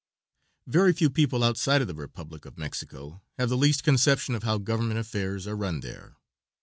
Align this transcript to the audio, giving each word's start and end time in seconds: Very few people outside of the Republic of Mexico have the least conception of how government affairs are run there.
Very 0.65 0.93
few 0.93 1.11
people 1.11 1.43
outside 1.43 1.79
of 1.79 1.87
the 1.87 1.93
Republic 1.93 2.45
of 2.45 2.57
Mexico 2.57 3.21
have 3.37 3.49
the 3.49 3.55
least 3.55 3.83
conception 3.83 4.33
of 4.33 4.41
how 4.41 4.57
government 4.57 4.99
affairs 4.99 5.45
are 5.45 5.55
run 5.55 5.81
there. 5.81 6.15